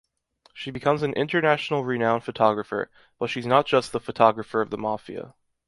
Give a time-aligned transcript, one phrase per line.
[0.55, 5.35] She becomes an international renown photographer, but she’s not just “the photographer of the mafia”